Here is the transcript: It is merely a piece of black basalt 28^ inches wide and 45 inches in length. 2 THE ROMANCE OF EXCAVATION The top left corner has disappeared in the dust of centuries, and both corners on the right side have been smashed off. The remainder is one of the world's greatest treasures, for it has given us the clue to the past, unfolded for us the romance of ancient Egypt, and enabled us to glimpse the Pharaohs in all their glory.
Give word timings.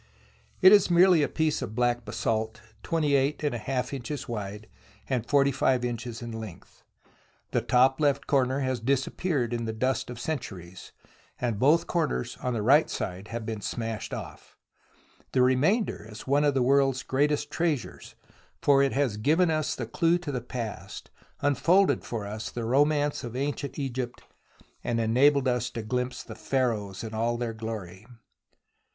It 0.63 0.71
is 0.71 0.89
merely 0.89 1.21
a 1.21 1.27
piece 1.29 1.61
of 1.61 1.75
black 1.75 2.05
basalt 2.05 2.59
28^ 2.83 3.93
inches 3.93 4.27
wide 4.27 4.67
and 5.07 5.29
45 5.29 5.85
inches 5.85 6.23
in 6.23 6.31
length. 6.31 6.81
2 7.51 7.59
THE 7.59 7.59
ROMANCE 7.59 7.63
OF 7.63 7.63
EXCAVATION 7.63 7.65
The 7.67 7.89
top 7.91 8.01
left 8.01 8.25
corner 8.25 8.59
has 8.61 8.79
disappeared 8.79 9.53
in 9.53 9.65
the 9.65 9.73
dust 9.73 10.09
of 10.09 10.19
centuries, 10.19 10.91
and 11.39 11.59
both 11.59 11.85
corners 11.85 12.35
on 12.41 12.53
the 12.55 12.63
right 12.63 12.89
side 12.89 13.27
have 13.27 13.45
been 13.45 13.61
smashed 13.61 14.11
off. 14.11 14.57
The 15.33 15.43
remainder 15.43 16.07
is 16.09 16.25
one 16.25 16.45
of 16.45 16.55
the 16.55 16.63
world's 16.63 17.03
greatest 17.03 17.51
treasures, 17.51 18.15
for 18.59 18.81
it 18.81 18.93
has 18.93 19.17
given 19.17 19.51
us 19.51 19.75
the 19.75 19.85
clue 19.85 20.17
to 20.17 20.31
the 20.31 20.41
past, 20.41 21.11
unfolded 21.41 22.03
for 22.03 22.25
us 22.25 22.49
the 22.49 22.65
romance 22.65 23.23
of 23.23 23.35
ancient 23.35 23.77
Egypt, 23.77 24.23
and 24.83 24.99
enabled 24.99 25.47
us 25.47 25.69
to 25.69 25.83
glimpse 25.83 26.23
the 26.23 26.33
Pharaohs 26.33 27.03
in 27.03 27.13
all 27.13 27.37
their 27.37 27.53
glory. 27.53 28.07